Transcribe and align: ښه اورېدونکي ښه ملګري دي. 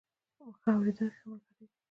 ښه 0.59 0.69
اورېدونکي 0.77 1.17
ښه 1.19 1.25
ملګري 1.29 1.65
دي. 1.69 1.75